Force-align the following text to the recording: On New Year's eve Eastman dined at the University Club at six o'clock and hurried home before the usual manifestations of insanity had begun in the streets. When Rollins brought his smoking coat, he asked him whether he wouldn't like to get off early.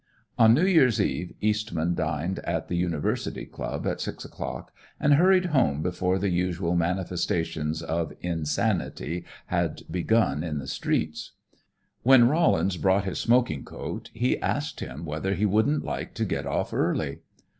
On 0.35 0.55
New 0.55 0.65
Year's 0.65 0.99
eve 0.99 1.35
Eastman 1.41 1.93
dined 1.93 2.39
at 2.39 2.69
the 2.69 2.75
University 2.75 3.45
Club 3.45 3.85
at 3.85 4.01
six 4.01 4.25
o'clock 4.25 4.73
and 4.99 5.13
hurried 5.13 5.53
home 5.53 5.83
before 5.83 6.17
the 6.17 6.31
usual 6.31 6.75
manifestations 6.75 7.83
of 7.83 8.11
insanity 8.19 9.25
had 9.45 9.83
begun 9.91 10.43
in 10.43 10.57
the 10.57 10.65
streets. 10.65 11.33
When 12.01 12.27
Rollins 12.27 12.77
brought 12.77 13.05
his 13.05 13.19
smoking 13.19 13.63
coat, 13.63 14.09
he 14.11 14.41
asked 14.41 14.79
him 14.79 15.05
whether 15.05 15.35
he 15.35 15.45
wouldn't 15.45 15.85
like 15.85 16.15
to 16.15 16.25
get 16.25 16.47
off 16.47 16.73
early. 16.73 17.19